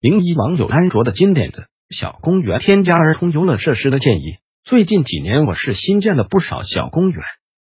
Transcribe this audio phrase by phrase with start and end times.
[0.00, 4.38] 零一网友安卓的金点子：小公园添加儿童游乐设施的建议。
[4.64, 7.22] 最近几年，我市新建了不少小公园、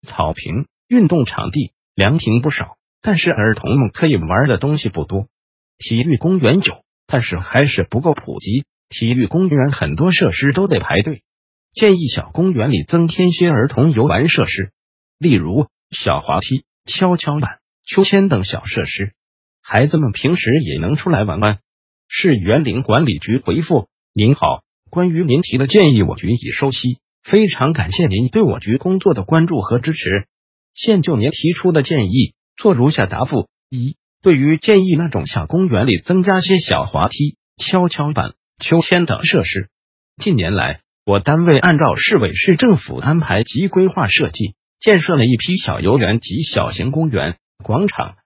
[0.00, 5.26] 草坪、运动场地，凉亭不少，但是儿童们可以玩的东西不多。
[5.76, 6.82] 体育公园有。
[7.06, 11.22] 但是还是不够普及，体育公园很多设施都得排队。
[11.72, 14.72] 建议小公园里增添些儿童游玩设施，
[15.18, 19.12] 例如小滑梯、跷跷板、秋千等小设施，
[19.62, 21.60] 孩子们平时也能出来玩玩。
[22.08, 30.26] 市园林管理局回复：您好，关于您提的建议，我局已收悉，非常感谢您对我局工作的关注和支持。
[30.74, 33.96] 现就您提出的建议做如下答复：一。
[34.22, 39.68] 对于建议那种小公园里增加些小滑梯、跷跷板、秋千等设施，
[40.16, 48.16] 近年来我单位按照市委市政府安排及规划设计，建设了一批小游园及小型公园、广场。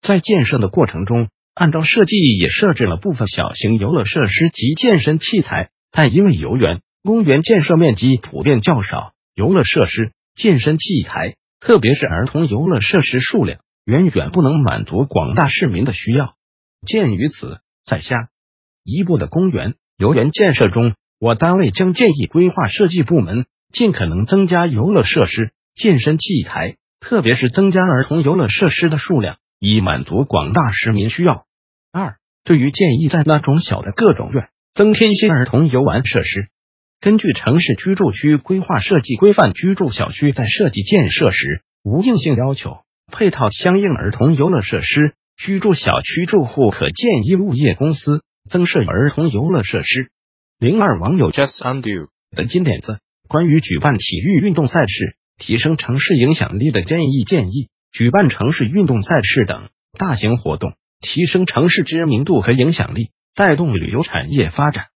[0.00, 13.60] 在建设的过程中，按照设计也设置了部分小型游乐设施及健身器材，但因为游园、公园建设面积普遍较少，游乐设施、健身器材，特别是儿童游乐设施数量。
[13.84, 16.36] 远远不能满足广大市民的需要。
[16.86, 18.28] 鉴于此，在下
[18.82, 23.44] 一步的公园游园建设中，我单位将建议规划设计部门
[23.74, 31.43] 尽可能增加游乐设施、健身器材，特别是增加儿童游乐设施的数量，以满足广大市民需要。
[32.44, 36.48] 对于建议在那种小的各种院增添些儿童游玩设施，
[37.00, 42.78] 根据城市居住区规划设计规范，居住小区在设计建设时无硬性要求。
[43.12, 50.10] 配套相应儿童游乐设施，居住小区住户可建议物业公司增设儿童游乐设施。
[50.58, 59.68] 零二网友 just undo 的金点子，关于举办体育运动赛事、提升城市影响力的建议建议，举办城市运动赛事等
[59.98, 60.72] 大型活动，
[61.04, 64.86] 提升城市知名度和影响力，带动旅游产业发展。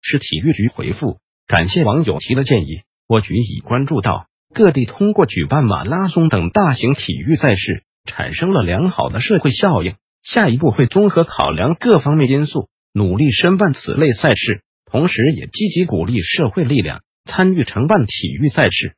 [0.00, 4.26] 市体育局回复：感谢网友提的建议，我局已关注到。
[4.54, 9.96] 各地通过举办马拉松等大型体育赛事，产生了良好的社会效应。
[10.22, 18.94] 下一步会综合考量各方面因素，努力申办此类赛事，同时也积极鼓励社会力量参与承办体育赛事。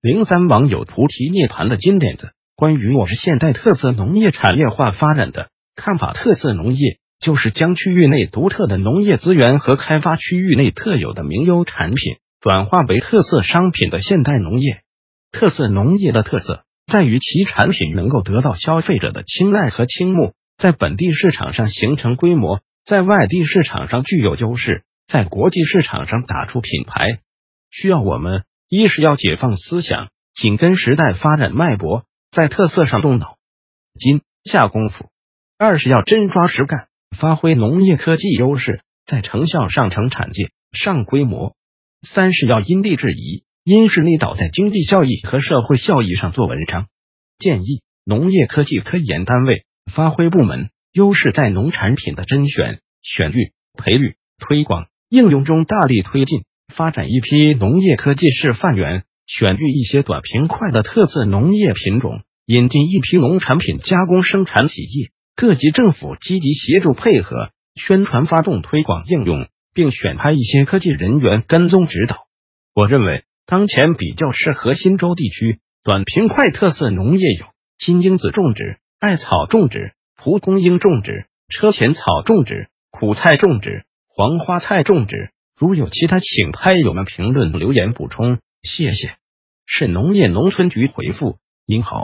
[0.00, 6.12] 零三网友菩提涅盘的金点子，关于我市现代特色农业产业化发展的看法。
[6.12, 14.82] 特色农业就是将区域内独特的农业资源和开发区域内特有的名优产品，转化为特色商品的现代农业。
[15.32, 27.20] 特色农业的特色在于其产品能够得到消费者的青睐和倾慕，在本地市场上形成规模，在外地市场上具有优势，在国际市场上打出品牌。
[27.70, 33.36] 需要我们一是要解放思想，紧跟时代发展脉搏，在特色上动脑
[33.98, 35.06] 筋下功夫；
[35.56, 41.54] 二是要真抓实干，发挥农业科技优势，在成效上成产界上规模；
[42.02, 43.44] 三是要因地制宜。
[43.64, 46.88] 因势利导，在经济效益和社会效益上做文章。
[47.38, 56.42] 建议农业科技科研单位发挥部门优势，在农产品的甄选、选育、培育、推广、应用中大力推进，
[56.74, 65.13] 发展一批农业科技示范园，选育一些短平快的特色农业品种，引进一批农产品加工生产企业。
[65.36, 72.26] 各级政府积极协助配合宣传、发动推广应用，并选派一些科技人员跟踪指导。
[72.74, 73.24] 我认为。
[73.46, 77.44] 当前比较适合新州地区短平快特色农业有
[77.76, 85.28] 金樱子种植、艾草种植、蒲公英种植、车前草种植、苦菜种植、黄花菜种植。
[85.58, 89.16] 如有其他，请拍友们评论留言补充，谢谢。
[89.66, 92.02] 市农业农村局回复：您好，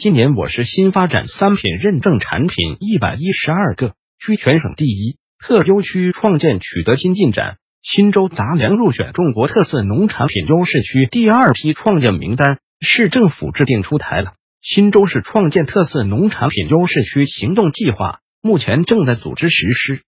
[0.00, 7.58] 今年我市新发展三品认证产品一百一十二个，居全省第一，特优区创建取得新进展。
[7.82, 14.32] 新州杂粮入选中国特色农产品优势区第二批创建名单，市政府制定出台了
[14.62, 20.00] 新州市创建特色农产品优势区行动计划，目前正在组织实施。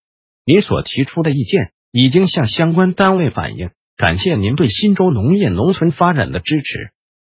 [0.47, 3.69] 您所提出的意见已经向相关单位反映，
[3.99, 6.93] 感谢您对新州农业农村发展的支持。